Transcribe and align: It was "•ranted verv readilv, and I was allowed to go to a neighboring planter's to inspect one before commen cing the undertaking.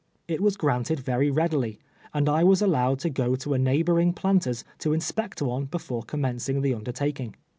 It 0.27 0.41
was 0.41 0.57
"•ranted 0.57 0.99
verv 1.01 1.31
readilv, 1.35 1.77
and 2.11 2.27
I 2.27 2.43
was 2.43 2.59
allowed 2.59 2.97
to 3.01 3.09
go 3.11 3.35
to 3.35 3.53
a 3.53 3.59
neighboring 3.59 4.13
planter's 4.13 4.63
to 4.79 4.93
inspect 4.93 5.43
one 5.43 5.65
before 5.65 6.01
commen 6.01 6.37
cing 6.37 6.63
the 6.63 6.73
undertaking. 6.73 7.35